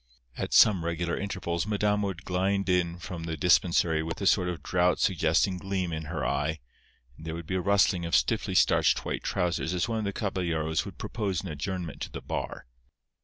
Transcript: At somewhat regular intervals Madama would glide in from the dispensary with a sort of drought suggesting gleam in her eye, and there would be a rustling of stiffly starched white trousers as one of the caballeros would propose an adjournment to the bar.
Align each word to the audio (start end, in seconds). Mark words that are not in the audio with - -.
At 0.35 0.51
somewhat 0.51 0.87
regular 0.87 1.15
intervals 1.15 1.67
Madama 1.67 2.07
would 2.07 2.25
glide 2.25 2.67
in 2.67 2.97
from 2.97 3.25
the 3.25 3.37
dispensary 3.37 4.01
with 4.01 4.19
a 4.19 4.25
sort 4.25 4.49
of 4.49 4.63
drought 4.63 4.97
suggesting 4.97 5.59
gleam 5.59 5.93
in 5.93 6.05
her 6.05 6.25
eye, 6.25 6.57
and 7.15 7.27
there 7.27 7.35
would 7.35 7.45
be 7.45 7.53
a 7.53 7.61
rustling 7.61 8.03
of 8.03 8.15
stiffly 8.15 8.55
starched 8.55 9.05
white 9.05 9.21
trousers 9.21 9.75
as 9.75 9.87
one 9.87 9.99
of 9.99 10.05
the 10.05 10.11
caballeros 10.11 10.85
would 10.85 10.97
propose 10.97 11.41
an 11.43 11.49
adjournment 11.49 12.01
to 12.01 12.11
the 12.11 12.19
bar. 12.21 12.65